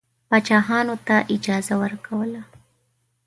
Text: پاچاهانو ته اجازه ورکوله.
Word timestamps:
پاچاهانو 0.29 0.95
ته 1.07 1.15
اجازه 1.35 1.73
ورکوله. 1.81 2.41